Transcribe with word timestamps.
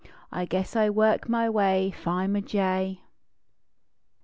I 0.31 0.45
guess 0.45 0.75
I 0.75 0.89
work 0.89 1.29
my 1.29 1.47
wav 1.47 1.91
F 1.93 2.07
I 2.07 2.23
am 2.23 2.35
a 2.35 2.41
jay. 2.41 3.01